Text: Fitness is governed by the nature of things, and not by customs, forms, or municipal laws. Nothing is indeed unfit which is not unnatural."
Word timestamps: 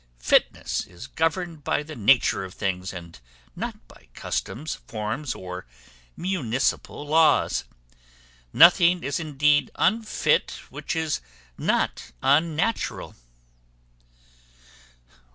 Fitness 0.17 0.87
is 0.87 1.05
governed 1.05 1.63
by 1.63 1.83
the 1.83 1.95
nature 1.95 2.43
of 2.43 2.55
things, 2.55 2.91
and 2.91 3.19
not 3.55 3.87
by 3.87 4.07
customs, 4.15 4.79
forms, 4.87 5.35
or 5.35 5.67
municipal 6.17 7.05
laws. 7.05 7.65
Nothing 8.51 9.03
is 9.03 9.19
indeed 9.19 9.69
unfit 9.75 10.53
which 10.71 10.95
is 10.95 11.21
not 11.55 12.13
unnatural." 12.23 13.15